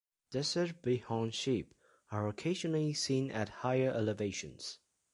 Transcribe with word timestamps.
Desert 0.31 0.81
bighorn 0.81 1.29
sheep 1.29 1.75
are 2.11 2.27
occasionally 2.27 2.91
seen 2.91 3.29
at 3.29 3.49
higher 3.59 3.91
elevations. 3.91 4.79